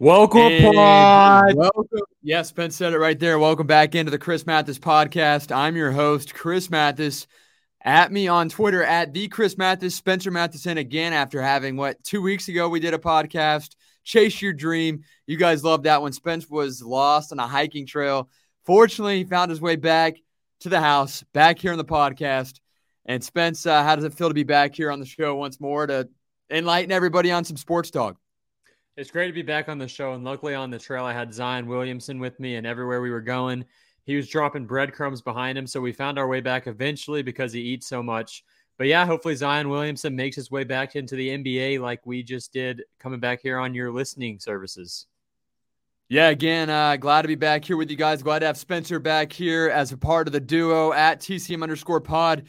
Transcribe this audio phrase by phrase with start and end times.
[0.00, 1.54] Welcome, pod.
[1.56, 1.86] Welcome.
[2.22, 3.38] Yes, Spence said it right there.
[3.38, 5.54] Welcome back into the Chris Mathis podcast.
[5.54, 7.26] I'm your host, Chris Mathis.
[7.84, 12.22] At me on Twitter at the Chris Mathis, Spencer Matheson again after having what two
[12.22, 15.02] weeks ago we did a podcast, Chase Your Dream.
[15.26, 16.12] You guys loved that one.
[16.12, 18.30] Spence was lost on a hiking trail.
[18.64, 20.16] Fortunately, he found his way back
[20.60, 22.58] to the house, back here on the podcast.
[23.04, 25.60] And Spence, uh, how does it feel to be back here on the show once
[25.60, 26.08] more to
[26.48, 28.16] enlighten everybody on some sports talk?
[29.00, 30.12] It's great to be back on the show.
[30.12, 33.22] And luckily, on the trail, I had Zion Williamson with me, and everywhere we were
[33.22, 33.64] going,
[34.04, 35.66] he was dropping breadcrumbs behind him.
[35.66, 38.44] So we found our way back eventually because he eats so much.
[38.76, 42.52] But yeah, hopefully Zion Williamson makes his way back into the NBA like we just
[42.52, 45.06] did coming back here on your listening services.
[46.10, 48.22] Yeah, again, uh, glad to be back here with you guys.
[48.22, 52.02] Glad to have Spencer back here as a part of the duo at TCM underscore
[52.02, 52.48] pod.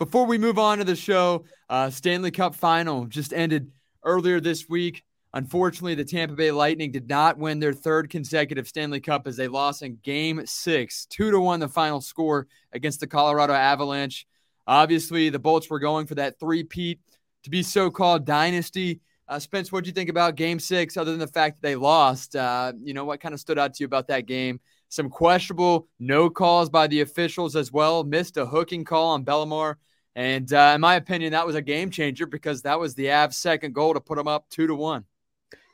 [0.00, 3.70] Before we move on to the show, uh, Stanley Cup final just ended
[4.02, 5.04] earlier this week.
[5.34, 9.48] Unfortunately, the Tampa Bay Lightning did not win their third consecutive Stanley Cup as they
[9.48, 14.28] lost in game six, two to one, the final score against the Colorado Avalanche.
[14.64, 17.00] Obviously, the Bolts were going for that three-peat
[17.42, 19.00] to be so called dynasty.
[19.26, 21.74] Uh, Spence, what do you think about game six, other than the fact that they
[21.74, 22.36] lost?
[22.36, 24.60] Uh, you know, what kind of stood out to you about that game?
[24.88, 28.04] Some questionable no calls by the officials as well.
[28.04, 29.74] Missed a hooking call on Bellemare.
[30.14, 33.34] And uh, in my opinion, that was a game changer because that was the Avs'
[33.34, 35.04] second goal to put them up two to one.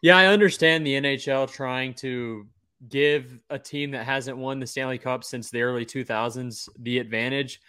[0.03, 2.47] Yeah, I understand the NHL trying to
[2.89, 7.61] give a team that hasn't won the Stanley Cup since the early 2000s the advantage.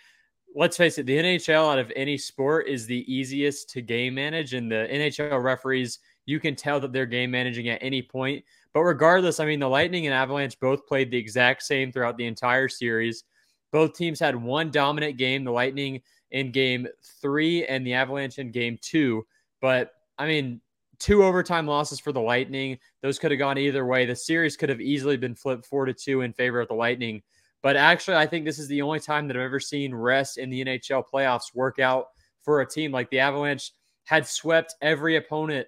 [0.55, 4.53] Let's face it, the NHL out of any sport is the easiest to game manage,
[4.53, 8.43] and the NHL referees, you can tell that they're game managing at any point.
[8.73, 12.25] But regardless, I mean, the Lightning and Avalanche both played the exact same throughout the
[12.25, 13.25] entire series.
[13.71, 16.01] Both teams had one dominant game, the Lightning
[16.31, 16.87] in game
[17.21, 19.25] three and the Avalanche in game two.
[19.61, 20.61] But I mean,
[21.01, 22.77] two overtime losses for the Lightning.
[23.01, 24.05] Those could have gone either way.
[24.05, 27.23] The series could have easily been flipped four to two in favor of the Lightning.
[27.63, 30.49] But actually, I think this is the only time that I've ever seen rest in
[30.49, 32.05] the NHL playoffs work out
[32.43, 33.71] for a team like the Avalanche
[34.05, 35.67] had swept every opponent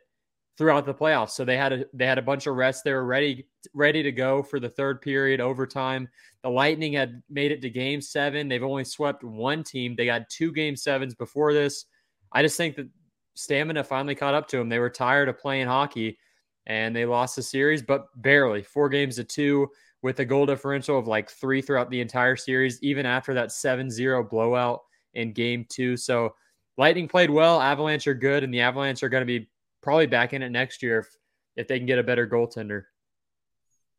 [0.58, 1.32] throughout the playoffs.
[1.32, 2.84] So they had a they had a bunch of rest.
[2.84, 6.08] They were ready ready to go for the third period overtime.
[6.44, 8.48] The Lightning had made it to game seven.
[8.48, 9.96] They've only swept one team.
[9.96, 11.86] They got two game sevens before this.
[12.32, 12.90] I just think that
[13.36, 14.70] stamina finally caught up to them.
[14.70, 16.18] They were tired of playing hockey
[16.66, 19.70] and they lost the series, but barely four games to two
[20.02, 23.90] with a goal differential of like three throughout the entire series, even after that 7
[23.90, 24.82] 0 blowout
[25.14, 25.98] in game two.
[25.98, 26.36] So
[26.78, 27.62] Lightning played well.
[27.62, 29.50] Avalanche are good, and the Avalanche are going to be
[29.82, 31.18] probably back in it next year if,
[31.56, 32.84] if they can get a better goaltender.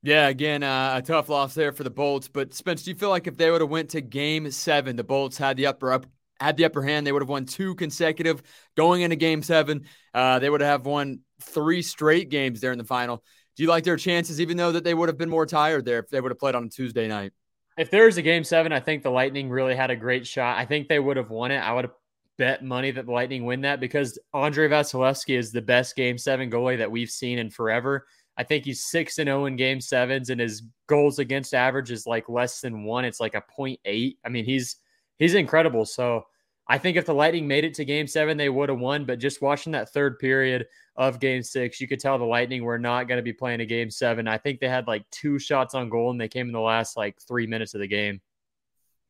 [0.03, 2.29] Yeah, again, uh, a tough loss there for the Bolts.
[2.29, 5.05] But Spence, do you feel like if they would have went to Game Seven, the
[5.05, 6.07] Bolts had the upper up,
[6.41, 7.07] had the upper hand.
[7.07, 8.43] They would have won two consecutive
[8.77, 9.87] going into game seven.
[10.13, 13.23] Uh, they would have won three straight games there in the final.
[13.57, 16.01] Do you like their chances, even though that they would have been more tired there
[16.01, 17.33] if they would have played on a Tuesday night?
[17.77, 20.59] If there was a game seven, I think the Lightning really had a great shot.
[20.59, 21.59] I think they would have won it.
[21.59, 21.95] I would have
[22.37, 26.51] bet money that the Lightning win that because Andrei Vasilevskiy is the best game seven
[26.51, 28.07] goalie that we've seen in forever.
[28.37, 31.91] I think he's six and zero oh in game sevens, and his goals against average
[31.91, 33.05] is like less than one.
[33.05, 34.17] It's like a 0.8.
[34.25, 34.77] I mean, he's
[35.19, 35.85] he's incredible.
[35.85, 36.25] So
[36.67, 39.05] I think if the Lightning made it to game seven, they would have won.
[39.05, 40.67] But just watching that third period
[40.97, 43.67] of game six, you could tell the Lightning were not going to be playing a
[43.67, 44.27] game seven.
[44.27, 46.97] I think they had like two shots on goal and they came in the last
[46.97, 48.21] like three minutes of the game.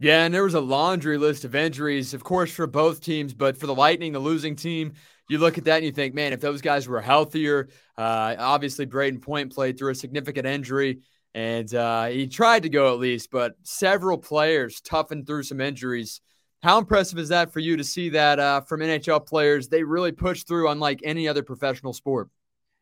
[0.00, 3.32] Yeah, and there was a laundry list of injuries, of course, for both teams.
[3.32, 4.94] But for the Lightning, the losing team,
[5.28, 8.86] you look at that and you think, man, if those guys were healthier, uh, obviously
[8.86, 11.00] Brayden Point played through a significant injury.
[11.34, 16.20] And uh, he tried to go at least, but several players toughened through some injuries.
[16.62, 19.68] How impressive is that for you to see that uh, from NHL players?
[19.68, 22.28] They really push through unlike any other professional sport.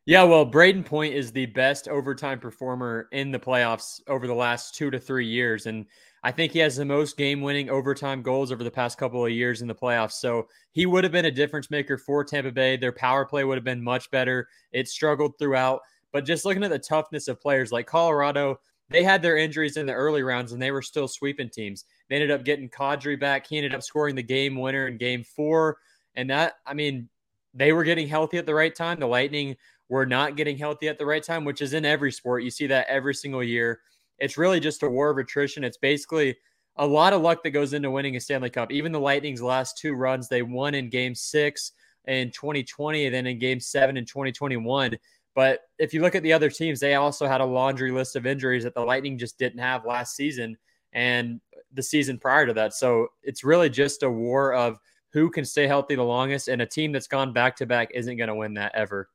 [0.04, 4.74] Yeah, well, Brayden Point is the best overtime performer in the playoffs over the last
[4.74, 5.66] two to three years.
[5.66, 5.86] And
[6.24, 9.30] I think he has the most game winning overtime goals over the past couple of
[9.30, 10.14] years in the playoffs.
[10.14, 12.76] So he would have been a difference maker for Tampa Bay.
[12.76, 14.48] Their power play would have been much better.
[14.72, 15.80] It struggled throughout.
[16.12, 18.60] But just looking at the toughness of players like Colorado,
[18.90, 21.84] they had their injuries in the early rounds and they were still sweeping teams.
[22.08, 23.46] They ended up getting Kadri back.
[23.46, 25.78] He ended up scoring the game winner in game four.
[26.14, 27.08] And that, I mean,
[27.54, 29.00] they were getting healthy at the right time.
[29.00, 29.56] The Lightning
[29.88, 32.42] were not getting healthy at the right time, which is in every sport.
[32.42, 33.80] You see that every single year.
[34.18, 35.64] It's really just a war of attrition.
[35.64, 36.36] It's basically
[36.76, 38.72] a lot of luck that goes into winning a Stanley Cup.
[38.72, 41.72] Even the Lightning's last two runs, they won in game six
[42.06, 44.96] in 2020 and then in game seven in 2021.
[45.34, 48.26] But if you look at the other teams, they also had a laundry list of
[48.26, 50.58] injuries that the Lightning just didn't have last season
[50.92, 51.40] and
[51.72, 52.74] the season prior to that.
[52.74, 54.78] So it's really just a war of
[55.12, 58.16] who can stay healthy the longest, and a team that's gone back to back isn't
[58.16, 59.08] going to win that ever.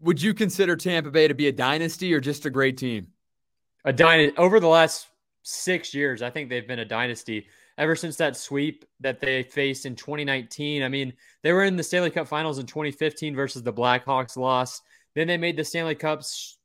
[0.00, 3.08] would you consider Tampa Bay to be a dynasty or just a great team?
[3.84, 5.08] A dynasty over the last
[5.42, 6.22] six years.
[6.22, 7.46] I think they've been a dynasty
[7.80, 10.82] ever since that sweep that they faced in 2019.
[10.82, 14.36] I mean, they were in the Stanley Cup Finals in 2015 versus the Blackhawks.
[14.36, 14.82] Lost.
[15.16, 16.58] Then they made the Stanley Cups.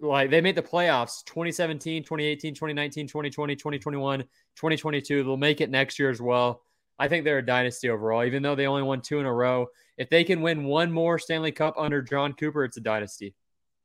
[0.00, 5.22] Like they made the playoffs 2017, 2018, 2019, 2020, 2021, 2022.
[5.22, 6.62] They'll make it next year as well.
[6.98, 9.66] I think they're a dynasty overall, even though they only won two in a row.
[9.98, 13.34] If they can win one more Stanley Cup under Jon Cooper, it's a dynasty.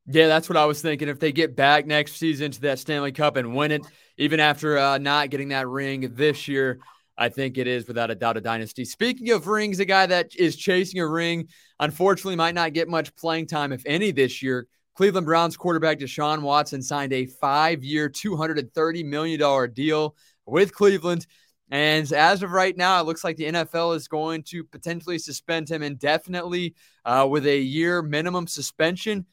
[0.07, 1.09] Yeah, that's what I was thinking.
[1.09, 3.85] If they get back next season to that Stanley Cup and win it,
[4.17, 6.79] even after uh, not getting that ring this year,
[7.17, 8.83] I think it is without a doubt a dynasty.
[8.83, 11.49] Speaking of rings, a guy that is chasing a ring,
[11.79, 14.67] unfortunately, might not get much playing time, if any, this year.
[14.95, 20.15] Cleveland Browns quarterback Deshaun Watson signed a five year, $230 million deal
[20.45, 21.27] with Cleveland.
[21.69, 25.69] And as of right now, it looks like the NFL is going to potentially suspend
[25.69, 26.75] him indefinitely
[27.05, 29.25] uh, with a year minimum suspension.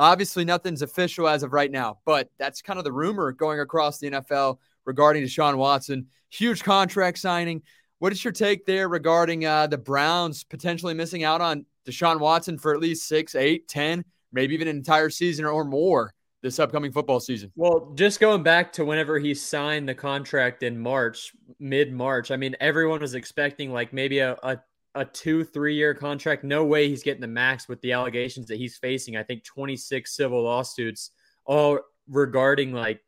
[0.00, 3.98] Obviously, nothing's official as of right now, but that's kind of the rumor going across
[3.98, 4.56] the NFL
[4.86, 6.06] regarding Deshaun Watson.
[6.30, 7.60] Huge contract signing.
[7.98, 12.56] What is your take there regarding uh, the Browns potentially missing out on Deshaun Watson
[12.56, 14.02] for at least six, eight, ten,
[14.32, 16.14] maybe even an entire season or more?
[16.42, 17.52] this upcoming football season?
[17.54, 22.36] Well, just going back to whenever he signed the contract in March, mid March, I
[22.36, 24.58] mean, everyone was expecting like maybe a, a,
[24.94, 26.44] a two, three year contract.
[26.44, 29.16] No way he's getting the max with the allegations that he's facing.
[29.16, 31.10] I think 26 civil lawsuits,
[31.44, 33.00] all regarding like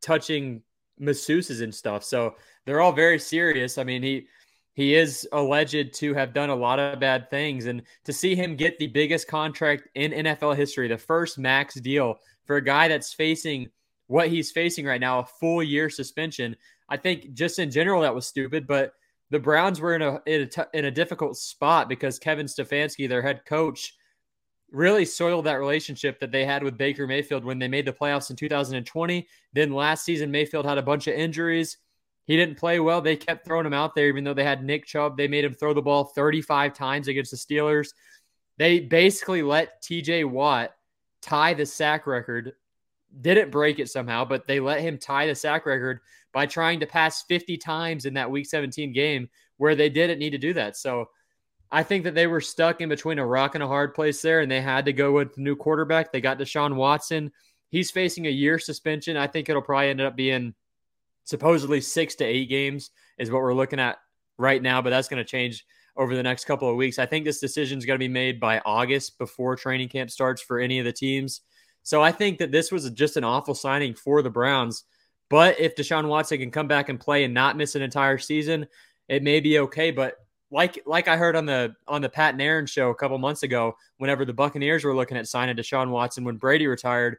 [0.00, 0.62] touching
[1.00, 2.04] masseuses and stuff.
[2.04, 3.78] So they're all very serious.
[3.78, 4.26] I mean, he
[4.74, 7.66] he is alleged to have done a lot of bad things.
[7.66, 12.20] And to see him get the biggest contract in NFL history, the first max deal
[12.44, 13.70] for a guy that's facing
[14.06, 16.54] what he's facing right now, a full year suspension,
[16.88, 18.68] I think just in general that was stupid.
[18.68, 18.92] But
[19.30, 23.08] the Browns were in a in a, t- in a difficult spot because Kevin Stefanski,
[23.08, 23.94] their head coach,
[24.70, 28.30] really soiled that relationship that they had with Baker Mayfield when they made the playoffs
[28.30, 29.26] in 2020.
[29.52, 31.78] Then last season, Mayfield had a bunch of injuries.
[32.26, 33.00] He didn't play well.
[33.00, 35.16] They kept throwing him out there, even though they had Nick Chubb.
[35.16, 37.88] They made him throw the ball 35 times against the Steelers.
[38.58, 40.74] They basically let TJ Watt
[41.22, 42.52] tie the sack record.
[43.20, 46.00] Didn't break it somehow, but they let him tie the sack record
[46.32, 50.30] by trying to pass 50 times in that week 17 game where they didn't need
[50.30, 50.76] to do that.
[50.76, 51.08] So
[51.70, 54.40] I think that they were stuck in between a rock and a hard place there,
[54.40, 56.12] and they had to go with the new quarterback.
[56.12, 57.30] They got Deshaun Watson.
[57.70, 59.16] He's facing a year suspension.
[59.16, 60.54] I think it'll probably end up being
[61.24, 63.98] supposedly six to eight games is what we're looking at
[64.38, 66.98] right now, but that's going to change over the next couple of weeks.
[66.98, 70.40] I think this decision is going to be made by August before training camp starts
[70.40, 71.42] for any of the teams.
[71.82, 74.84] So I think that this was just an awful signing for the Browns.
[75.30, 78.66] But if Deshaun Watson can come back and play and not miss an entire season,
[79.08, 79.90] it may be okay.
[79.90, 80.16] But
[80.50, 83.42] like like I heard on the on the Pat and Aaron show a couple months
[83.42, 87.18] ago, whenever the Buccaneers were looking at signing Deshaun Watson when Brady retired,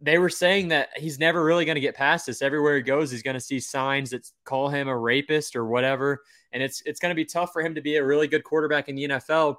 [0.00, 2.40] they were saying that he's never really going to get past this.
[2.40, 6.22] Everywhere he goes, he's going to see signs that call him a rapist or whatever,
[6.52, 8.88] and it's it's going to be tough for him to be a really good quarterback
[8.88, 9.56] in the NFL.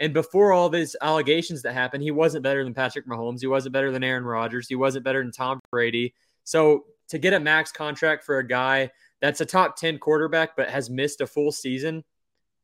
[0.00, 3.40] And before all these allegations that happened, he wasn't better than Patrick Mahomes.
[3.40, 4.66] He wasn't better than Aaron Rodgers.
[4.66, 6.14] He wasn't better than Tom Brady.
[6.42, 8.90] So to get a max contract for a guy
[9.20, 12.04] that's a top 10 quarterback but has missed a full season,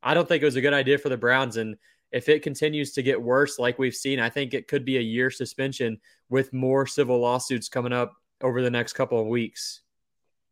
[0.02, 1.56] I don't think it was a good idea for the Browns.
[1.56, 1.76] And
[2.12, 5.02] if it continues to get worse, like we've seen, I think it could be a
[5.02, 9.82] year suspension with more civil lawsuits coming up over the next couple of weeks.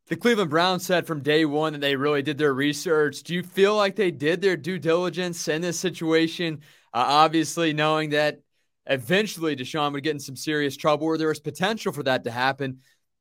[0.09, 3.23] The Cleveland Browns said from day one that they really did their research.
[3.23, 6.61] Do you feel like they did their due diligence in this situation?
[6.95, 8.41] Uh, obviously, knowing that
[8.87, 12.31] eventually Deshaun would get in some serious trouble, or there was potential for that to
[12.31, 12.79] happen.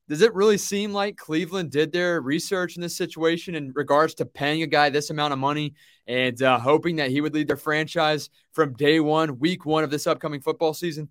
[0.08, 4.26] Does it really seem like Cleveland did their research in this situation in regards to
[4.26, 5.76] paying a guy this amount of money
[6.08, 9.90] and uh, hoping that he would lead their franchise from day one, week one of
[9.90, 11.10] this upcoming football season?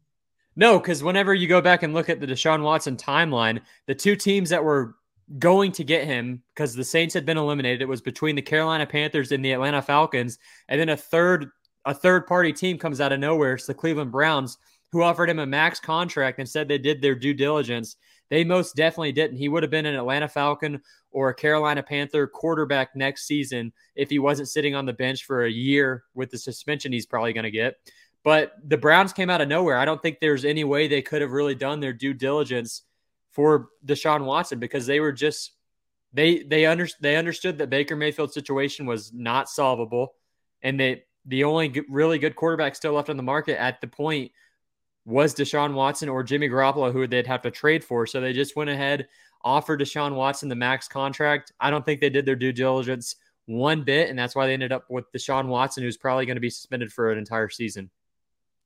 [0.57, 4.17] No, because whenever you go back and look at the Deshaun Watson timeline, the two
[4.17, 4.95] teams that were
[5.39, 8.87] going to get him because the Saints had been eliminated, it was between the Carolina
[8.87, 10.39] Panthers and the Atlanta Falcons,
[10.69, 11.51] and then a third
[11.85, 13.55] a third party team comes out of nowhere.
[13.55, 14.59] It's the Cleveland Browns
[14.93, 17.97] who offered him a max contract and said they did their due diligence.
[18.29, 19.37] They most definitely didn't.
[19.37, 24.11] He would have been an Atlanta Falcon or a Carolina Panther quarterback next season if
[24.11, 27.45] he wasn't sitting on the bench for a year with the suspension he's probably going
[27.45, 27.77] to get.
[28.25, 29.79] But the Browns came out of nowhere.
[29.79, 32.83] I don't think there's any way they could have really done their due diligence
[33.31, 35.53] for Deshaun Watson because they were just
[36.13, 40.15] they they under, they understood that Baker Mayfield's situation was not solvable,
[40.63, 44.33] and that the only really good quarterback still left on the market at the point
[45.07, 48.07] was Deshaun Watson or Jimmy Garoppolo, who they'd have to trade for.
[48.07, 49.07] So they just went ahead,
[49.43, 51.53] offered Deshaun Watson the max contract.
[51.61, 54.73] I don't think they did their due diligence one bit, and that's why they ended
[54.73, 57.89] up with Deshaun Watson, who's probably going to be suspended for an entire season.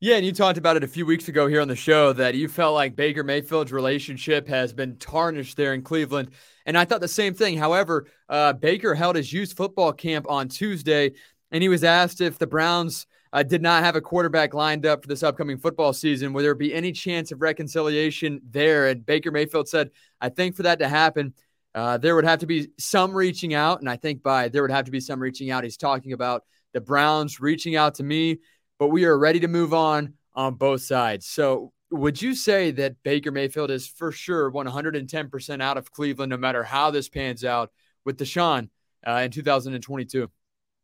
[0.02, 2.34] Yeah, and you talked about it a few weeks ago here on the show that
[2.34, 6.30] you felt like Baker Mayfield's relationship has been tarnished there in Cleveland.
[6.64, 7.58] And I thought the same thing.
[7.58, 11.12] However, uh, Baker held his youth football camp on Tuesday,
[11.50, 15.02] and he was asked if the Browns uh, did not have a quarterback lined up
[15.02, 18.88] for this upcoming football season, would there be any chance of reconciliation there?
[18.88, 21.34] And Baker Mayfield said, I think for that to happen,
[21.74, 23.80] uh, there would have to be some reaching out.
[23.80, 26.44] And I think by there would have to be some reaching out, he's talking about
[26.72, 28.38] the Browns reaching out to me
[28.80, 31.26] but we are ready to move on on both sides.
[31.26, 36.36] So, would you say that Baker Mayfield is for sure 110% out of Cleveland, no
[36.36, 37.70] matter how this pans out
[38.04, 38.70] with Deshaun
[39.06, 40.30] uh, in 2022?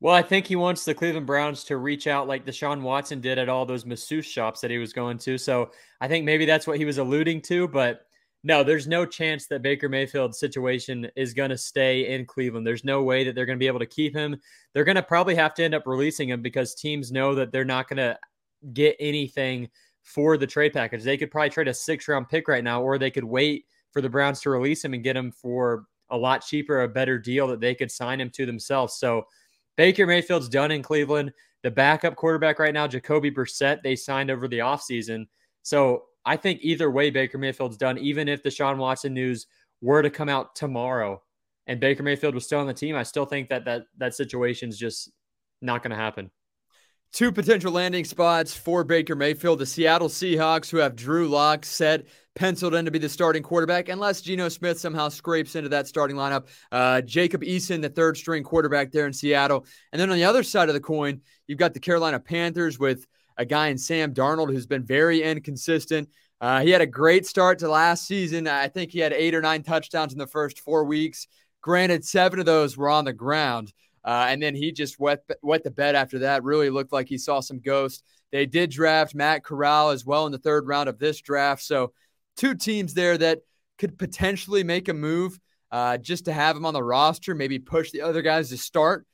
[0.00, 3.38] Well, I think he wants the Cleveland Browns to reach out like Deshaun Watson did
[3.38, 5.38] at all those masseuse shops that he was going to.
[5.38, 7.66] So I think maybe that's what he was alluding to.
[7.66, 8.02] But
[8.44, 12.66] no, there's no chance that Baker Mayfield's situation is going to stay in Cleveland.
[12.66, 14.36] There's no way that they're going to be able to keep him.
[14.74, 17.64] They're going to probably have to end up releasing him because teams know that they're
[17.64, 18.18] not going to
[18.74, 19.68] get anything
[20.02, 21.02] for the trade package.
[21.02, 24.02] They could probably trade a six round pick right now, or they could wait for
[24.02, 27.48] the Browns to release him and get him for a lot cheaper, a better deal
[27.48, 28.98] that they could sign him to themselves.
[28.98, 29.24] So
[29.76, 31.33] Baker Mayfield's done in Cleveland.
[31.62, 35.26] The backup quarterback right now, Jacoby Brissett, they signed over the offseason.
[35.62, 39.47] So I think either way, Baker Mayfield's done, even if Deshaun Watson news
[39.80, 41.23] were to come out tomorrow
[41.66, 44.68] and Baker Mayfield was still on the team, I still think that that, that situation
[44.68, 45.11] is just
[45.61, 46.30] not going to happen.
[47.12, 49.58] Two potential landing spots for Baker Mayfield.
[49.58, 53.88] The Seattle Seahawks, who have Drew Lock set, penciled in to be the starting quarterback,
[53.88, 56.46] unless Geno Smith somehow scrapes into that starting lineup.
[56.70, 59.64] Uh, Jacob Eason, the third string quarterback there in Seattle.
[59.92, 63.06] And then on the other side of the coin, you've got the Carolina Panthers with
[63.38, 66.10] a guy in Sam Darnold who's been very inconsistent.
[66.40, 68.46] Uh, he had a great start to last season.
[68.46, 71.26] I think he had eight or nine touchdowns in the first four weeks.
[71.62, 73.72] Granted, seven of those were on the ground.
[74.06, 76.44] Uh, and then he just wet, wet the bed after that.
[76.44, 78.02] Really looked like he saw some ghosts.
[78.32, 81.62] They did draft Matt Corral as well in the third round of this draft.
[81.62, 81.92] So,
[82.36, 83.40] two teams there that
[83.78, 85.38] could potentially make a move
[85.70, 89.06] uh, just to have him on the roster, maybe push the other guys to start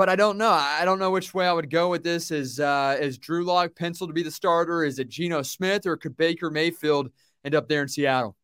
[0.00, 0.50] but I don't know.
[0.50, 2.30] I don't know which way I would go with this.
[2.30, 4.82] Is uh, is Drew Lock pencil to be the starter?
[4.82, 7.10] Is it Geno Smith or could Baker Mayfield
[7.44, 8.34] end up there in Seattle?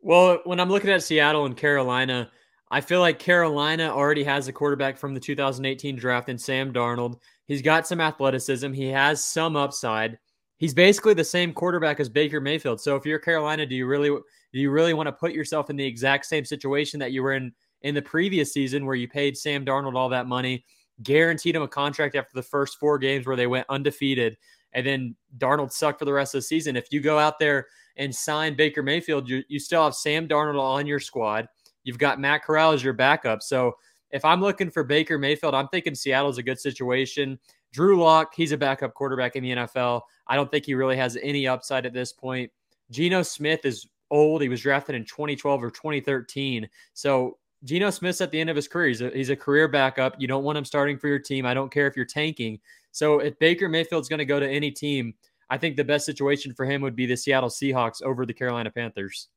[0.00, 2.30] Well, when I'm looking at Seattle and Carolina,
[2.70, 7.20] I feel like Carolina already has a quarterback from the 2018 draft in Sam Darnold.
[7.46, 8.72] He's got some athleticism.
[8.72, 10.18] He has some upside.
[10.58, 12.80] He's basically the same quarterback as Baker Mayfield.
[12.80, 15.76] So if you're Carolina, do you really do you really want to put yourself in
[15.76, 19.36] the exact same situation that you were in in the previous season where you paid
[19.36, 20.64] Sam Darnold all that money
[21.02, 24.36] guaranteed him a contract after the first four games where they went undefeated.
[24.72, 26.76] And then Darnold sucked for the rest of the season.
[26.76, 30.60] If you go out there and sign Baker Mayfield, you, you still have Sam Darnold
[30.60, 31.48] on your squad.
[31.86, 33.42] You've got Matt Corral as your backup.
[33.42, 33.76] So
[34.10, 37.38] if I'm looking for Baker Mayfield, I'm thinking Seattle's a good situation.
[37.72, 40.02] Drew Lock, he's a backup quarterback in the NFL.
[40.26, 42.50] I don't think he really has any upside at this point.
[42.90, 44.42] Geno Smith is old.
[44.42, 46.68] He was drafted in 2012 or 2013.
[46.92, 48.88] So Geno Smith's at the end of his career.
[48.88, 50.16] He's a, he's a career backup.
[50.18, 51.46] You don't want him starting for your team.
[51.46, 52.58] I don't care if you're tanking.
[52.90, 55.14] So if Baker Mayfield's going to go to any team,
[55.50, 58.70] I think the best situation for him would be the Seattle Seahawks over the Carolina
[58.70, 59.28] Panthers.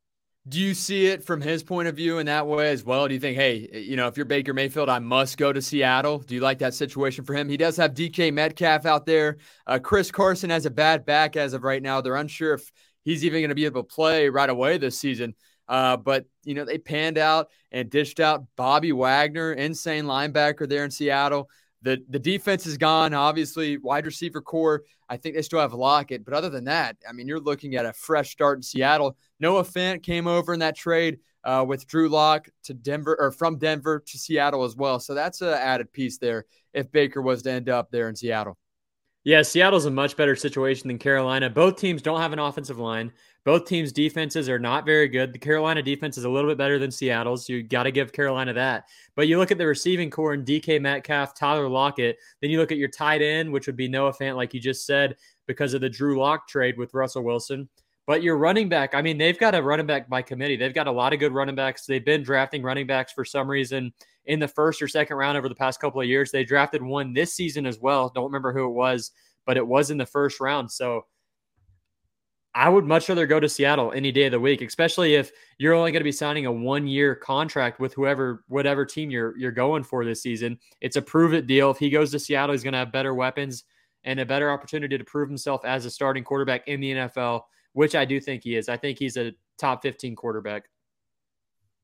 [0.50, 3.08] Do you see it from his point of view in that way as well?
[3.08, 6.20] Do you think, hey, you know, if you're Baker Mayfield, I must go to Seattle?
[6.20, 7.48] Do you like that situation for him?
[7.48, 9.38] He does have DK Metcalf out there.
[9.68, 12.02] Uh, Chris Carson has a bad back as of right now.
[12.02, 12.72] They're unsure if
[13.04, 15.36] he's even going to be able to play right away this season.
[15.68, 20.84] Uh, but you know they panned out and dished out Bobby Wagner, insane linebacker there
[20.84, 21.48] in Seattle.
[21.82, 23.14] The the defense is gone.
[23.14, 24.84] Obviously, wide receiver corps.
[25.08, 27.86] I think they still have Lockett, but other than that, I mean, you're looking at
[27.86, 29.18] a fresh start in Seattle.
[29.40, 33.58] Noah Fant came over in that trade uh, with Drew Lock to Denver or from
[33.58, 35.00] Denver to Seattle as well.
[35.00, 38.58] So that's an added piece there if Baker was to end up there in Seattle.
[39.24, 41.50] Yeah, Seattle's a much better situation than Carolina.
[41.50, 43.12] Both teams don't have an offensive line.
[43.46, 45.34] Both teams' defenses are not very good.
[45.34, 47.48] The Carolina defense is a little bit better than Seattle's.
[47.48, 48.86] You got to give Carolina that.
[49.16, 52.18] But you look at the receiving corps in DK Metcalf, Tyler Lockett.
[52.42, 54.86] Then you look at your tight end, which would be Noah Fant, like you just
[54.86, 55.16] said,
[55.48, 57.70] because of the Drew Lock trade with Russell Wilson.
[58.06, 60.56] But your running back, I mean, they've got a running back by committee.
[60.56, 61.86] They've got a lot of good running backs.
[61.86, 63.94] They've been drafting running backs for some reason
[64.26, 66.32] in the first or second round over the past couple of years.
[66.32, 68.10] They drafted one this season as well.
[68.10, 69.12] Don't remember who it was,
[69.46, 70.72] but it was in the first round.
[70.72, 71.06] So
[72.60, 75.74] I would much rather go to Seattle any day of the week, especially if you're
[75.74, 79.54] only going to be signing a one year contract with whoever, whatever team you're you're
[79.54, 80.60] going for this season.
[80.82, 81.72] It's a prove it deal.
[81.72, 83.64] If he goes to Seattle, he's going to have better weapons
[84.04, 87.96] and a better opportunity to prove himself as a starting quarterback in the NFL, which
[87.96, 88.68] I do think he is.
[88.68, 90.66] I think he's a top 15 quarterback.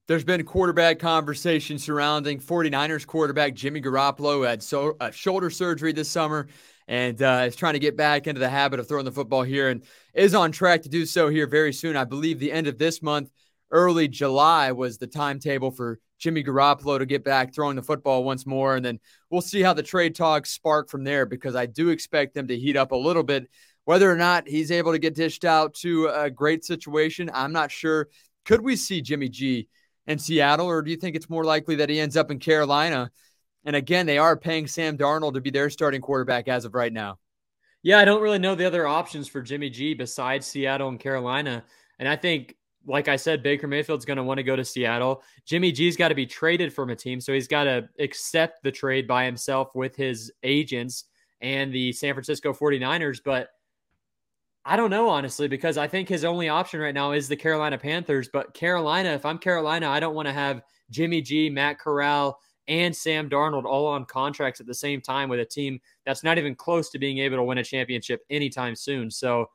[0.07, 6.09] There's been quarterback conversation surrounding 49ers quarterback Jimmy Garoppolo had so, uh, shoulder surgery this
[6.09, 6.47] summer
[6.88, 9.69] and uh, is trying to get back into the habit of throwing the football here
[9.69, 9.83] and
[10.13, 11.95] is on track to do so here very soon.
[11.95, 13.31] I believe the end of this month,
[13.71, 18.45] early July was the timetable for Jimmy Garoppolo to get back throwing the football once
[18.45, 18.75] more.
[18.75, 19.00] And then
[19.31, 22.57] we'll see how the trade talks spark from there because I do expect them to
[22.57, 23.50] heat up a little bit.
[23.85, 27.71] Whether or not he's able to get dished out to a great situation, I'm not
[27.71, 28.07] sure.
[28.45, 29.67] Could we see Jimmy G
[30.07, 33.12] in Seattle, or do you think it's more likely that he ends up in Carolina?
[33.65, 36.93] And again, they are paying Sam Darnold to be their starting quarterback as of right
[36.93, 37.17] now.
[37.81, 41.63] Yeah, I don't really know the other options for Jimmy G besides Seattle and Carolina.
[42.00, 42.55] And I think,
[42.88, 45.24] like I said, Baker Mayfield's going to want to go to Seattle.
[45.45, 47.19] Jimmy G's got to be traded from a team.
[47.19, 51.05] So he's got to accept the trade by himself with his agents
[51.41, 53.19] and the San Francisco 49ers.
[53.24, 53.50] But
[54.67, 57.77] I don't know, honestly, because I think his only option right now is the Carolina
[57.77, 58.27] Panthers.
[58.27, 62.95] But Carolina, if I'm Carolina, I don't want to have Jimmy G, Matt Corral, and
[62.95, 66.55] Sam Darnold all on contracts at the same time with a team that's not even
[66.55, 69.12] close to being able to win a championship anytime soon.
[69.12, 69.51] So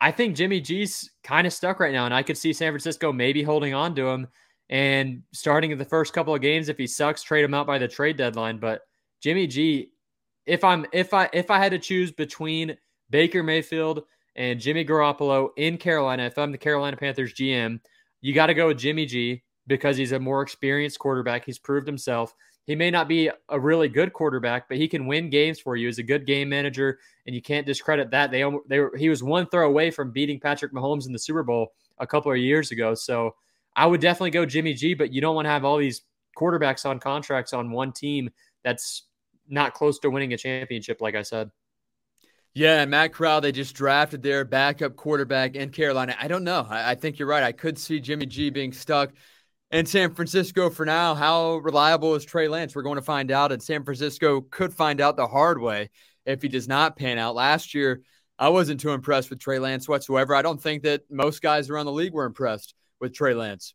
[0.00, 3.12] I think Jimmy G's kind of stuck right now, and I could see San Francisco
[3.12, 4.28] maybe holding on to him
[4.70, 6.70] and starting in the first couple of games.
[6.70, 8.58] If he sucks, trade him out by the trade deadline.
[8.58, 8.82] But
[9.20, 9.90] Jimmy G,
[10.46, 12.76] if I'm if I if I had to choose between
[13.10, 14.04] Baker Mayfield
[14.36, 17.80] and Jimmy Garoppolo in Carolina, if I'm the Carolina Panthers GM,
[18.20, 21.44] you got to go with Jimmy G because he's a more experienced quarterback.
[21.44, 22.34] He's proved himself.
[22.66, 25.86] He may not be a really good quarterback, but he can win games for you.
[25.86, 28.30] He's a good game manager, and you can't discredit that.
[28.30, 31.42] They they were, he was one throw away from beating Patrick Mahomes in the Super
[31.42, 32.94] Bowl a couple of years ago.
[32.94, 33.34] So
[33.74, 36.02] I would definitely go Jimmy G, but you don't want to have all these
[36.36, 38.30] quarterbacks on contracts on one team
[38.62, 39.04] that's
[39.48, 41.50] not close to winning a championship, like I said.
[42.58, 46.16] Yeah, Matt Corral, they just drafted their backup quarterback in Carolina.
[46.18, 46.66] I don't know.
[46.68, 47.44] I, I think you're right.
[47.44, 49.12] I could see Jimmy G being stuck
[49.70, 51.14] in San Francisco for now.
[51.14, 52.74] How reliable is Trey Lance?
[52.74, 55.90] We're going to find out, and San Francisco could find out the hard way
[56.26, 57.36] if he does not pan out.
[57.36, 58.02] Last year,
[58.40, 60.34] I wasn't too impressed with Trey Lance whatsoever.
[60.34, 63.74] I don't think that most guys around the league were impressed with Trey Lance.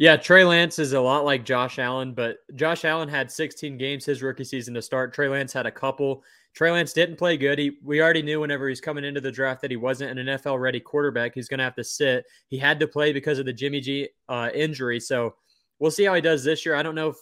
[0.00, 4.04] Yeah, Trey Lance is a lot like Josh Allen, but Josh Allen had 16 games
[4.04, 5.14] his rookie season to start.
[5.14, 6.24] Trey Lance had a couple.
[6.56, 7.58] Trey Lance didn't play good.
[7.58, 10.58] He we already knew whenever he's coming into the draft that he wasn't an NFL
[10.58, 11.34] ready quarterback.
[11.34, 12.24] He's going to have to sit.
[12.48, 14.98] He had to play because of the Jimmy G uh, injury.
[14.98, 15.34] So
[15.78, 16.74] we'll see how he does this year.
[16.74, 17.16] I don't know if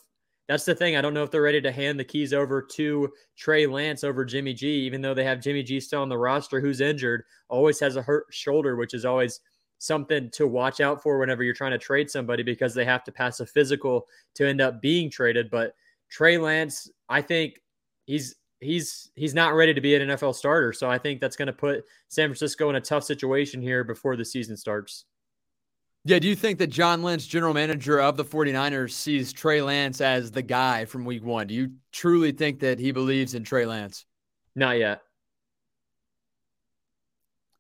[0.46, 0.94] that's the thing.
[0.94, 4.24] I don't know if they're ready to hand the keys over to Trey Lance over
[4.24, 7.80] Jimmy G, even though they have Jimmy G still on the roster, who's injured, always
[7.80, 9.40] has a hurt shoulder, which is always
[9.78, 13.10] something to watch out for whenever you're trying to trade somebody because they have to
[13.10, 15.50] pass a physical to end up being traded.
[15.50, 15.74] But
[16.08, 17.60] Trey Lance, I think
[18.06, 20.72] he's he's he's not ready to be an NFL starter.
[20.72, 24.16] So I think that's going to put San Francisco in a tough situation here before
[24.16, 25.05] the season starts.
[26.07, 30.03] Yeah, do you think that John Lynch, general manager of the 49ers, sees Trey Lance
[30.03, 31.46] as the guy from week 1?
[31.46, 34.05] Do you truly think that he believes in Trey Lance?
[34.55, 35.00] Not yet.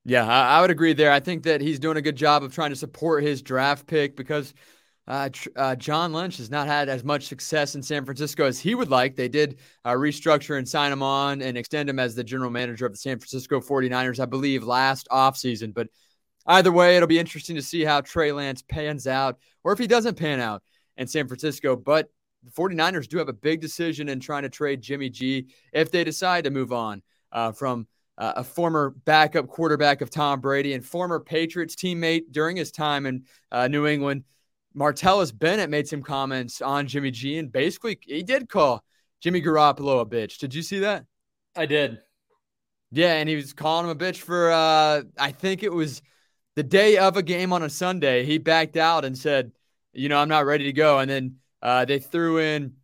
[0.04, 1.10] Yeah, I, I would agree there.
[1.10, 4.16] I think that he's doing a good job of trying to support his draft pick
[4.16, 4.52] because–
[5.06, 8.74] uh, uh, John Lynch has not had as much success in San Francisco as he
[8.74, 9.16] would like.
[9.16, 12.86] They did uh, restructure and sign him on and extend him as the general manager
[12.86, 15.74] of the San Francisco 49ers, I believe, last offseason.
[15.74, 15.88] But
[16.46, 19.86] either way, it'll be interesting to see how Trey Lance pans out or if he
[19.86, 20.62] doesn't pan out
[20.96, 21.76] in San Francisco.
[21.76, 22.08] But
[22.42, 26.04] the 49ers do have a big decision in trying to trade Jimmy G if they
[26.04, 27.86] decide to move on uh, from
[28.16, 33.06] uh, a former backup quarterback of Tom Brady and former Patriots teammate during his time
[33.06, 34.24] in uh, New England.
[34.76, 38.82] Martellus Bennett made some comments on Jimmy G, and basically he did call
[39.20, 40.38] Jimmy Garoppolo a bitch.
[40.38, 41.04] Did you see that?
[41.56, 41.98] I did.
[42.90, 46.02] Yeah, and he was calling him a bitch for uh I think it was
[46.56, 48.24] the day of a game on a Sunday.
[48.24, 49.52] He backed out and said,
[49.92, 50.98] you know, I'm not ready to go.
[50.98, 52.74] And then uh they threw in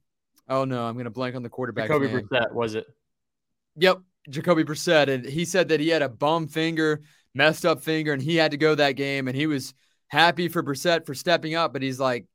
[0.48, 1.88] oh no, I'm gonna blank on the quarterback.
[1.88, 2.28] Jacoby name.
[2.28, 2.86] Brissett, was it?
[3.76, 5.08] Yep, Jacoby Brissett.
[5.08, 7.02] And he said that he had a bum finger,
[7.34, 9.28] messed up finger, and he had to go that game.
[9.28, 9.74] And he was
[10.10, 12.26] happy for Brissett for stepping up, but he's like,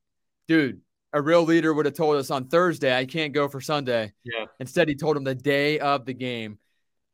[0.48, 0.82] dude,
[1.14, 4.14] a real leader would have told us on Thursday, I can't go for Sunday.
[4.24, 4.46] Yeah.
[4.60, 6.58] Instead, he told him the day of the game.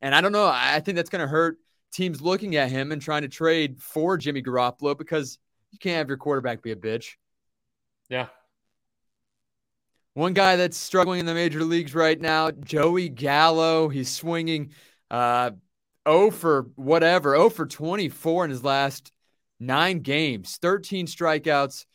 [0.01, 0.49] And I don't know.
[0.51, 1.57] I think that's going to hurt
[1.91, 5.37] teams looking at him and trying to trade for Jimmy Garoppolo because
[5.71, 7.15] you can't have your quarterback be a bitch.
[8.09, 8.27] Yeah.
[10.13, 13.87] One guy that's struggling in the major leagues right now, Joey Gallo.
[13.87, 14.71] He's swinging
[15.09, 15.51] uh,
[16.07, 19.11] 0 for whatever, 0 for 24 in his last
[19.61, 21.85] nine games, 13 strikeouts.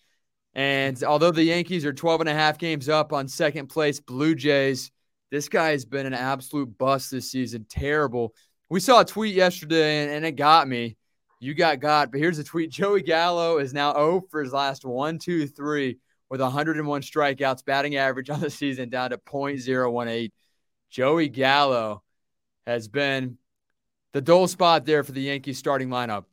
[0.54, 4.34] And although the Yankees are 12 and a half games up on second place, Blue
[4.34, 4.90] Jays,
[5.30, 7.66] this guy has been an absolute bust this season.
[7.68, 8.34] Terrible.
[8.70, 10.96] We saw a tweet yesterday and, it got me.
[11.40, 12.10] You got got.
[12.10, 15.98] But here's a tweet Joey Gallo is now 0 for his last one, two, three
[16.30, 20.30] with 101 strikeouts, batting average on the season down to 0.018.
[20.88, 22.02] Joey Gallo
[22.66, 23.36] has been
[24.12, 26.24] the dull spot there for the Yankees starting lineup.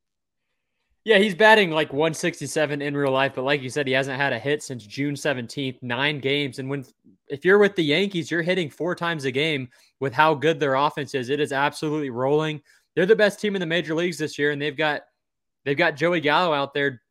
[1.05, 4.31] Yeah, he's batting like 167 in real life, but like you said, he hasn't had
[4.31, 6.59] a hit since June 17th, nine games.
[6.59, 6.85] And when
[7.27, 9.67] if you're with the Yankees, you're hitting four times a game
[9.99, 11.29] with how good their offense is.
[11.29, 12.61] It is absolutely rolling.
[12.95, 15.01] They're the best team in the major leagues this year, and they've got
[15.65, 17.01] they've got Joey Gallo out there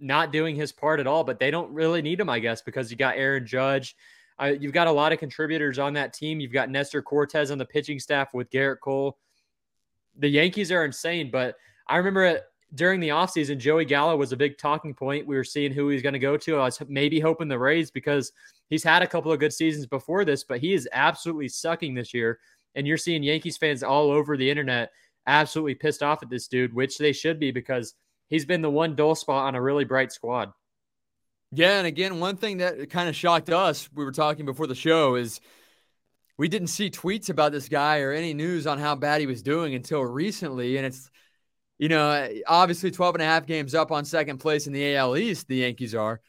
[0.00, 2.90] not doing his part at all, but they don't really need him, I guess, because
[2.90, 3.94] you got Aaron Judge.
[4.40, 6.40] Uh, you've got a lot of contributors on that team.
[6.40, 9.18] You've got Nestor Cortes on the pitching staff with Gerrit Cole.
[10.18, 12.42] The Yankees are insane, but I remember it
[12.74, 15.26] during the offseason, Joey Gallo was a big talking point.
[15.26, 16.56] We were seeing who he's going to go to.
[16.56, 18.32] I was maybe hoping the Rays because
[18.68, 22.12] he's had a couple of good seasons before this, but he is absolutely sucking this
[22.12, 22.38] year.
[22.74, 24.90] And you're seeing Yankees fans all over the internet
[25.26, 27.94] absolutely pissed off at this dude, which they should be because
[28.28, 30.52] he's been the one dull spot on a really bright squad.
[31.52, 34.74] Yeah, and again, one thing that kind of shocked us, we were talking before the
[34.74, 35.40] show, is
[36.36, 39.42] we didn't see tweets about this guy or any news on how bad he was
[39.42, 40.76] doing until recently.
[40.76, 41.08] And it's
[41.78, 44.96] you know, eh, obviously 12 and a half games up on second place in the
[44.96, 46.20] AL East, the Yankees are.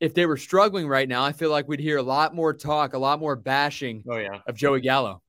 [0.00, 2.94] If they were struggling right now, I feel like we'd hear a lot more talk,
[2.94, 4.38] a lot more bashing oh, yeah.
[4.46, 5.22] of Joey Gallo.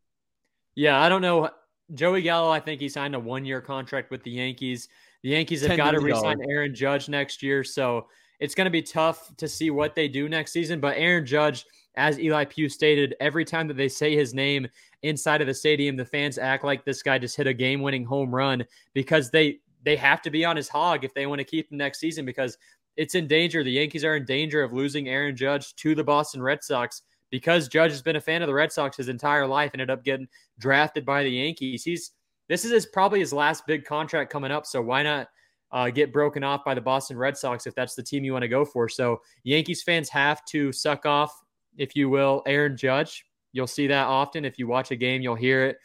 [0.75, 1.49] Yeah, I don't know.
[1.93, 4.87] Joey Gallo, I think he signed a one year contract with the Yankees.
[5.23, 7.63] The Yankees have got to resign Aaron Judge next year.
[7.63, 8.07] So
[8.39, 10.79] it's going to be tough to see what they do next season.
[10.79, 14.67] But Aaron Judge, as Eli Pugh stated, every time that they say his name,
[15.01, 18.33] inside of the stadium, the fans act like this guy just hit a game-winning home
[18.33, 21.71] run because they they have to be on his hog if they want to keep
[21.71, 22.57] him next season because
[22.97, 23.63] it's in danger.
[23.63, 27.69] The Yankees are in danger of losing Aaron Judge to the Boston Red Sox because
[27.69, 30.03] Judge has been a fan of the Red Sox his entire life, and ended up
[30.03, 30.27] getting
[30.59, 31.83] drafted by the Yankees.
[31.83, 32.11] He's
[32.49, 35.29] this is his, probably his last big contract coming up, so why not
[35.71, 38.43] uh, get broken off by the Boston Red Sox if that's the team you want
[38.43, 38.89] to go for?
[38.89, 41.31] So Yankees fans have to suck off,
[41.79, 44.45] if you will, Aaron Judge You'll see that often.
[44.45, 45.77] If you watch a game, you'll hear it.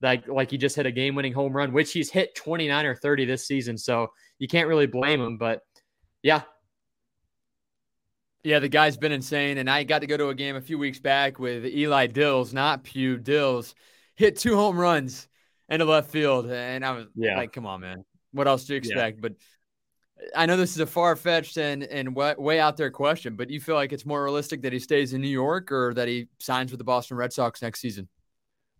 [0.00, 2.94] Like like he just hit a game winning home run, which he's hit 29 or
[2.96, 3.78] 30 this season.
[3.78, 5.38] So you can't really blame him.
[5.38, 5.60] But
[6.22, 6.42] yeah.
[8.44, 9.58] Yeah, the guy's been insane.
[9.58, 12.52] And I got to go to a game a few weeks back with Eli Dills,
[12.52, 13.76] not Pugh Dills,
[14.16, 15.28] hit two home runs
[15.68, 16.50] into left field.
[16.50, 17.36] And I was yeah.
[17.36, 18.04] like, come on, man.
[18.32, 19.18] What else do you expect?
[19.18, 19.28] Yeah.
[19.28, 19.32] But
[20.36, 23.60] I know this is a far fetched and and way out there question, but you
[23.60, 26.70] feel like it's more realistic that he stays in New York or that he signs
[26.70, 28.08] with the Boston Red Sox next season?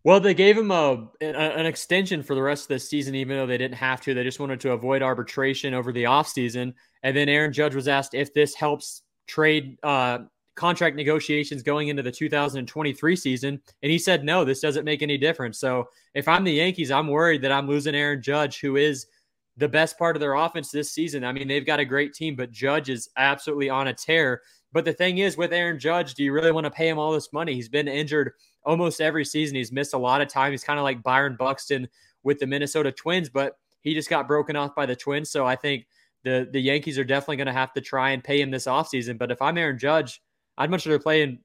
[0.04, 3.46] Well, they gave him a, an extension for the rest of the season, even though
[3.46, 4.14] they didn't have to.
[4.14, 6.74] They just wanted to avoid arbitration over the offseason.
[7.04, 10.18] And then Aaron Judge was asked if this helps trade uh,
[10.56, 13.60] contract negotiations going into the 2023 season.
[13.82, 15.60] And he said, no, this doesn't make any difference.
[15.60, 19.06] So if I'm the Yankees, I'm worried that I'm losing Aaron Judge, who is–
[19.56, 21.24] the best part of their offense this season.
[21.24, 24.42] I mean, they've got a great team, but Judge is absolutely on a tear.
[24.72, 27.12] But the thing is, with Aaron Judge, do you really want to pay him all
[27.12, 27.54] this money?
[27.54, 28.32] He's been injured
[28.64, 29.56] almost every season.
[29.56, 30.52] He's missed a lot of time.
[30.52, 31.88] He's kind of like Byron Buxton
[32.22, 35.30] with the Minnesota Twins, but he just got broken off by the Twins.
[35.30, 35.86] So I think
[36.24, 39.18] the the Yankees are definitely going to have to try and pay him this offseason.
[39.18, 40.22] But if I'm Aaron Judge,
[40.56, 41.40] I'd much rather play in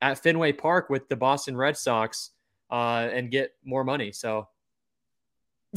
[0.00, 2.30] at Fenway Park with the Boston Red Sox
[2.70, 4.12] uh, and get more money.
[4.12, 4.46] So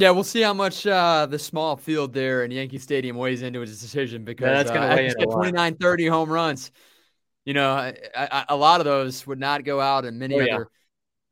[0.02, 3.60] yeah, we'll see how much uh, the small field there in Yankee Stadium weighs into
[3.60, 6.72] his decision because yeah, that's going to uh, weigh in 29, 30 home runs.
[7.46, 10.44] You know, I, I, a lot of those would not go out in many oh,
[10.44, 10.68] other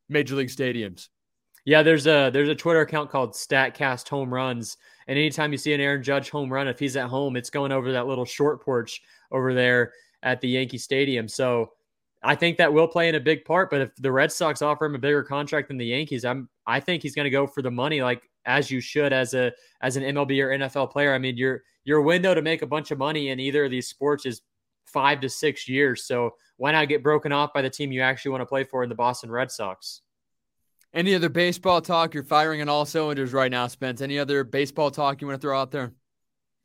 [0.07, 1.09] major league stadiums.
[1.65, 4.77] Yeah, there's a there's a Twitter account called Statcast Home Runs,
[5.07, 7.71] and anytime you see an Aaron Judge home run, if he's at home, it's going
[7.71, 9.01] over that little short porch
[9.31, 11.27] over there at the Yankee Stadium.
[11.27, 11.71] So
[12.21, 13.69] I think that will play in a big part.
[13.69, 16.79] But if the Red Sox offer him a bigger contract than the Yankees, I'm I
[16.79, 18.01] think he's going to go for the money.
[18.01, 21.13] Like as you should as a as an MLB or NFL player.
[21.13, 23.87] I mean, your your window to make a bunch of money in either of these
[23.87, 24.41] sports is
[24.85, 26.05] five to six years.
[26.05, 28.83] So why not get broken off by the team you actually want to play for
[28.83, 30.01] in the Boston Red Sox?
[30.93, 32.13] Any other baseball talk?
[32.13, 34.01] You're firing on all cylinders right now, Spence.
[34.01, 35.93] Any other baseball talk you want to throw out there?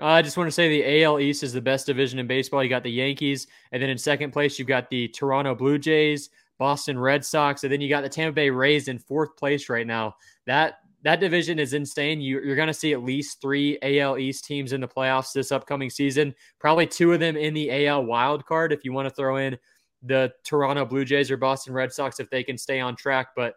[0.01, 2.63] Uh, I just want to say the AL East is the best division in baseball.
[2.63, 6.31] You got the Yankees, and then in second place, you've got the Toronto Blue Jays,
[6.59, 9.87] Boston Red Sox, and then you got the Tampa Bay Rays in fourth place right
[9.87, 10.17] now.
[10.47, 12.21] That that division is insane.
[12.21, 15.53] You, are going to see at least three AL East teams in the playoffs this
[15.53, 16.35] upcoming season.
[16.59, 19.59] Probably two of them in the AL wild card if you want to throw in
[20.03, 23.29] the Toronto Blue Jays or Boston Red Sox if they can stay on track.
[23.37, 23.55] But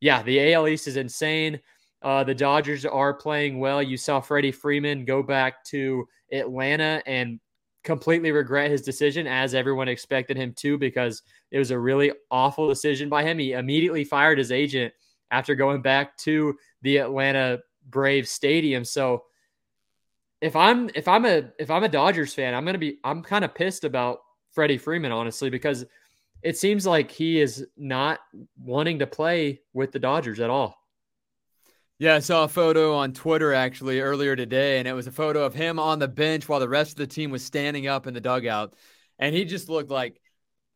[0.00, 1.60] yeah, the AL East is insane.
[2.00, 3.82] Uh, the Dodgers are playing well.
[3.82, 7.38] You saw Freddie Freeman go back to Atlanta and
[7.84, 12.66] completely regret his decision, as everyone expected him to, because it was a really awful
[12.66, 13.38] decision by him.
[13.38, 14.94] He immediately fired his agent
[15.30, 18.84] after going back to the Atlanta Braves stadium.
[18.84, 19.24] So
[20.40, 23.44] if I'm if I'm a if I'm a Dodgers fan, I'm gonna be I'm kind
[23.44, 24.20] of pissed about
[24.52, 25.84] Freddie Freeman, honestly, because
[26.42, 28.20] it seems like he is not
[28.58, 30.76] wanting to play with the Dodgers at all.
[31.98, 35.44] Yeah, I saw a photo on Twitter actually earlier today, and it was a photo
[35.44, 38.14] of him on the bench while the rest of the team was standing up in
[38.14, 38.74] the dugout.
[39.18, 40.20] And he just looked like,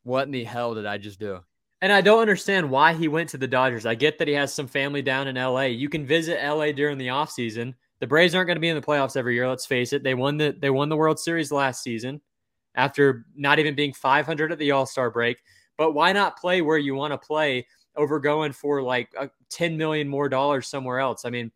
[0.03, 1.39] what in the hell did I just do?
[1.83, 3.87] And I don't understand why he went to the Dodgers.
[3.87, 5.63] I get that he has some family down in LA.
[5.63, 7.75] You can visit LA during the offseason.
[7.99, 10.05] The Braves aren't going to be in the playoffs every year, let's face it.
[10.05, 12.21] They won the they won the World Series last season
[12.77, 15.43] after not even being 500 at the All-Star break.
[15.77, 17.67] But why not play where you want to play
[17.97, 19.13] over going for like
[19.51, 21.25] 10 million more dollars somewhere else?
[21.25, 21.51] I mean,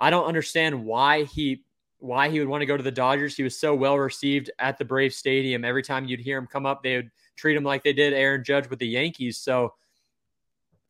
[0.00, 1.62] I don't understand why he
[2.00, 3.36] why he would want to go to the Dodgers.
[3.36, 5.64] He was so well received at the Brave Stadium.
[5.64, 8.44] Every time you'd hear him come up, they would treat him like they did Aaron
[8.44, 9.38] Judge with the Yankees.
[9.38, 9.74] So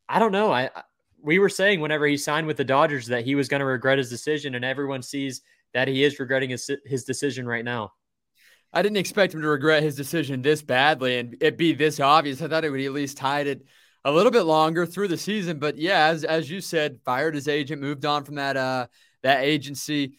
[0.08, 0.52] I don't know.
[0.52, 0.70] I
[1.20, 3.98] we were saying whenever he signed with the Dodgers that he was going to regret
[3.98, 5.42] his decision, and everyone sees
[5.74, 7.92] that he is regretting his his decision right now.
[8.72, 12.42] I didn't expect him to regret his decision this badly and it be this obvious.
[12.42, 13.64] I thought it would at least hide it
[14.04, 15.58] a little bit longer through the season.
[15.58, 18.86] But yeah, as as you said, fired his agent, moved on from that uh
[19.22, 20.18] that agency.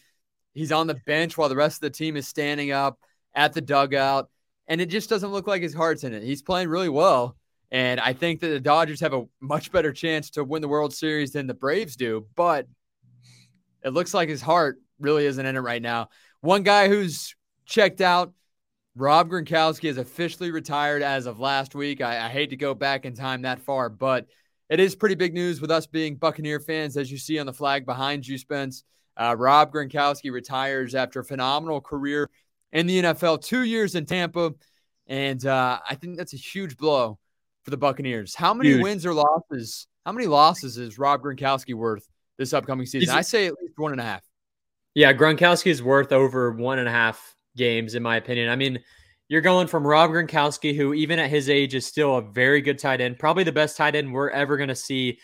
[0.52, 2.98] He's on the bench while the rest of the team is standing up
[3.34, 4.28] at the dugout.
[4.70, 6.22] And it just doesn't look like his heart's in it.
[6.22, 7.36] He's playing really well.
[7.70, 10.94] And I think that the Dodgers have a much better chance to win the World
[10.94, 12.26] Series than the Braves do.
[12.36, 12.66] But
[13.84, 16.08] it looks like his heart really isn't in it right now.
[16.40, 17.34] One guy who's
[17.66, 18.32] checked out
[18.96, 22.00] Rob Gronkowski is officially retired as of last week.
[22.00, 24.26] I, I, hate to go back in time that far, but
[24.68, 27.52] it is pretty big news with us being Buccaneer fans, as you see on the
[27.52, 28.84] flag behind you, Spence.
[29.16, 32.30] Uh, Rob Gronkowski retires after a phenomenal career
[32.72, 34.52] in the NFL, two years in Tampa,
[35.06, 37.18] and uh, I think that's a huge blow
[37.64, 38.34] for the Buccaneers.
[38.34, 38.82] How many huge.
[38.82, 39.86] wins or losses?
[40.06, 42.06] How many losses is Rob Gronkowski worth
[42.38, 43.14] this upcoming season?
[43.14, 44.22] I say at least one and a half.
[44.94, 48.50] Yeah, Gronkowski is worth over one and a half games, in my opinion.
[48.50, 48.80] I mean,
[49.28, 52.78] you're going from Rob Gronkowski, who even at his age is still a very good
[52.78, 55.18] tight end, probably the best tight end we're ever going to see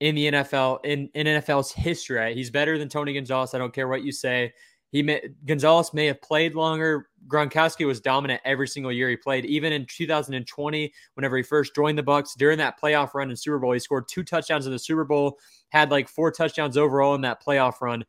[0.00, 2.34] in the NFL in, in NFL's history.
[2.34, 3.54] He's better than Tony Gonzalez.
[3.54, 4.52] I don't care what you say.
[4.92, 7.08] He may, Gonzalez may have played longer.
[7.26, 9.46] Gronkowski was dominant every single year he played.
[9.46, 13.58] Even in 2020, whenever he first joined the Bucs during that playoff run in Super
[13.58, 15.38] Bowl, he scored two touchdowns in the Super Bowl.
[15.70, 18.04] Had like four touchdowns overall in that playoff run.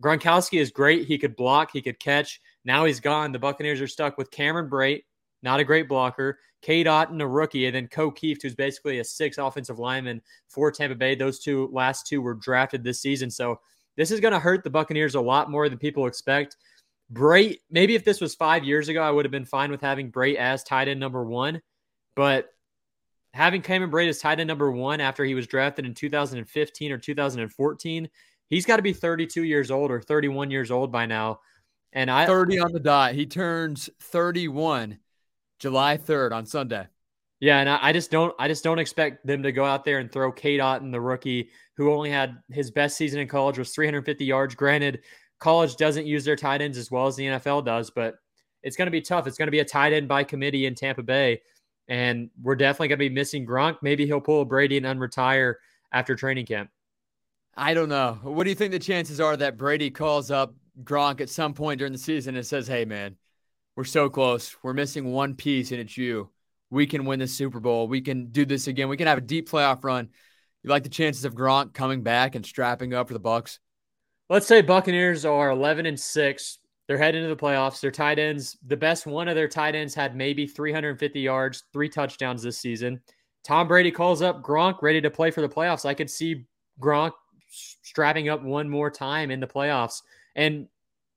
[0.00, 1.08] Gronkowski is great.
[1.08, 1.70] He could block.
[1.72, 2.40] He could catch.
[2.64, 3.32] Now he's gone.
[3.32, 5.02] The Buccaneers are stuck with Cameron Brate,
[5.42, 9.04] not a great blocker, Cade Otton, a rookie, and then Ko Kieft, who's basically a
[9.04, 11.16] six offensive lineman for Tampa Bay.
[11.16, 13.28] Those two last two were drafted this season.
[13.28, 13.60] So
[13.98, 16.56] this is going to hurt the Buccaneers a lot more than people expect.
[17.12, 20.08] Brate, maybe if this was five years ago, I would have been fine with having
[20.08, 21.60] Bray as tight end number one.
[22.14, 22.48] But
[23.34, 26.98] having Cameron Bray as tight end number one after he was drafted in 2015 or
[26.98, 28.08] 2014,
[28.48, 31.40] he's got to be 32 years old or 31 years old by now.
[31.92, 33.14] And I 30 on the dot.
[33.14, 34.98] He turns 31
[35.58, 36.86] July 3rd on Sunday.
[37.40, 40.10] Yeah, and I, just don't I just don't expect them to go out there and
[40.10, 44.24] throw Cade and the rookie, who only had his best season in college was 350
[44.24, 44.56] yards.
[44.56, 45.00] Granted,
[45.38, 48.16] college doesn't use their tight ends as well as the NFL does, but
[48.62, 49.26] it's going to be tough.
[49.26, 51.40] It's going to be a tight end by committee in Tampa Bay.
[51.86, 53.78] And we're definitely going to be missing Gronk.
[53.82, 55.54] Maybe he'll pull a Brady and unretire
[55.92, 56.70] after training camp.
[57.56, 58.18] I don't know.
[58.22, 61.78] What do you think the chances are that Brady calls up Gronk at some point
[61.78, 63.16] during the season and says, "Hey, man,
[63.74, 64.56] we're so close.
[64.62, 66.30] We're missing one piece, and it's you.
[66.70, 67.88] We can win the Super Bowl.
[67.88, 68.88] We can do this again.
[68.88, 70.10] We can have a deep playoff run."
[70.62, 73.58] You like the chances of Gronk coming back and strapping up for the Bucs?
[74.28, 76.58] Let's say Buccaneers are 11 and 6.
[76.86, 77.80] They're heading to the playoffs.
[77.80, 81.88] Their tight ends, the best one of their tight ends had maybe 350 yards, three
[81.88, 83.00] touchdowns this season.
[83.44, 85.86] Tom Brady calls up Gronk ready to play for the playoffs.
[85.86, 86.46] I could see
[86.80, 87.12] Gronk
[87.50, 90.02] strapping up one more time in the playoffs.
[90.34, 90.68] And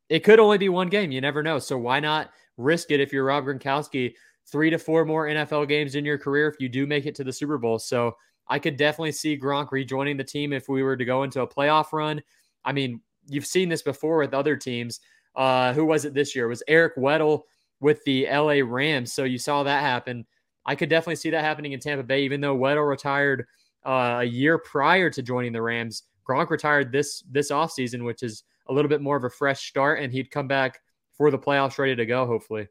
[0.10, 1.12] it could only be one game.
[1.12, 1.60] You never know.
[1.60, 4.14] So why not risk it if you're Rob Gronkowski?
[4.46, 7.24] Three to four more NFL games in your career if you do make it to
[7.24, 7.80] the Super Bowl.
[7.80, 8.16] So
[8.48, 11.48] I could definitely see Gronk rejoining the team if we were to go into a
[11.48, 12.22] playoff run.
[12.66, 15.00] I mean, you've seen this before with other teams.
[15.36, 16.46] Uh, who was it this year?
[16.46, 17.44] It was Eric Weddle
[17.80, 19.14] with the LA Rams.
[19.14, 20.26] So you saw that happen.
[20.66, 23.46] I could definitely see that happening in Tampa Bay, even though Weddle retired
[23.86, 26.04] uh, a year prior to joining the Rams.
[26.28, 30.00] Gronk retired this this offseason, which is a little bit more of a fresh start,
[30.00, 30.80] and he'd come back
[31.14, 32.68] for the playoffs ready to go, hopefully.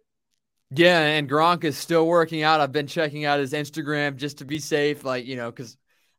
[0.73, 2.61] Yeah, and Gronk is still working out.
[2.61, 5.77] I've been checking out his Instagram just to be safe, like you know, because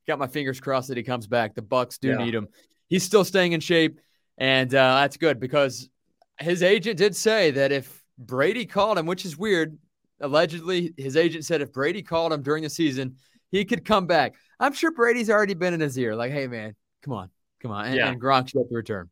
[0.07, 1.55] got my fingers crossed that he comes back.
[1.55, 2.17] The Bucs do yeah.
[2.17, 2.47] need him.
[2.87, 3.99] He's still staying in shape,
[4.37, 5.89] and uh, that's good because
[6.37, 9.77] his agent did say that if Brady called him, which is weird,
[10.19, 13.15] allegedly his agent said if Brady called him during the season,
[13.51, 14.35] he could come back.
[14.59, 17.29] I'm sure Brady's already been in his ear, like, "Hey, man, come on,
[17.61, 18.09] come on," and, yeah.
[18.09, 19.09] and Gronk's yet to return.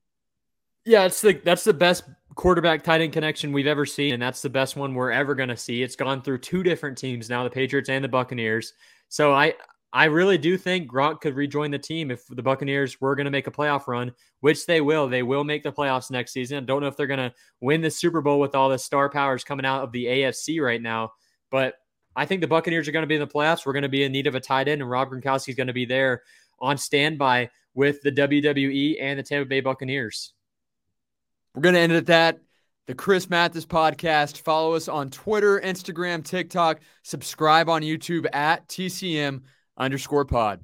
[0.83, 2.03] Yeah, it's the that's the best
[2.39, 5.49] quarterback tight end connection we've ever seen, and that's the best one we're ever going
[5.49, 5.83] to see.
[5.83, 8.71] It's gone through two different teams now, the Patriots and the Buccaneers.
[9.09, 9.55] So I
[9.91, 13.31] I really do think Gronk could rejoin the team if the Buccaneers were going to
[13.31, 15.09] make a playoff run, which they will.
[15.09, 16.59] They will make the playoffs next season.
[16.59, 19.09] I don't know if they're going to win the Super Bowl with all the star
[19.09, 21.11] powers coming out of the AFC right now,
[21.51, 21.73] but
[22.15, 23.65] I think the Buccaneers are going to be in the playoffs.
[23.65, 25.67] We're going to be in need of a tight end, and Rob Gronkowski is going
[25.67, 26.21] to be there
[26.61, 30.31] on standby with the WWE and the Tampa Bay Buccaneers.
[31.59, 32.39] We're going to end it at that.
[32.87, 34.37] The Chris Mathis podcast.
[34.37, 36.79] Follow us on Twitter, Instagram, TikTok.
[37.03, 39.41] Subscribe on YouTube at TCM
[39.75, 40.63] underscore pod.